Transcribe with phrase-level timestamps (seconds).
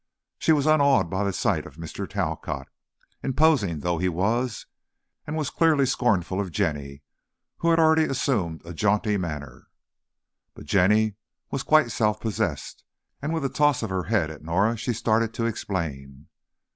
[0.39, 2.09] She was unawed by the sight of Mr.
[2.09, 2.67] Talcott,
[3.21, 4.65] imposing though he was,
[5.27, 7.03] and was clearly scornful of Jenny,
[7.57, 9.67] who had already assumed a jaunty manner.
[10.55, 11.17] But Jenny
[11.51, 12.83] was quite self possessed,
[13.21, 16.25] and with a toss of her head at Norah she started to explain.